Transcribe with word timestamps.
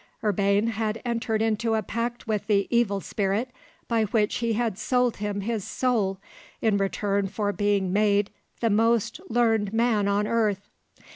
Urbain 0.23 0.65
had 0.69 0.99
entered 1.05 1.43
into 1.43 1.75
a 1.75 1.83
pact 1.83 2.25
with 2.25 2.47
the 2.47 2.65
Evil 2.75 3.01
Spirit 3.01 3.51
by 3.87 4.05
which 4.05 4.37
he 4.37 4.53
had 4.53 4.79
sold 4.79 5.17
him 5.17 5.41
his 5.41 5.63
soul 5.63 6.17
in 6.59 6.77
return 6.77 7.27
for 7.27 7.53
being 7.53 7.93
made 7.93 8.31
the 8.61 8.71
most 8.71 9.19
learned 9.29 9.73
man 9.73 10.07
on 10.07 10.25
earth. 10.25 10.67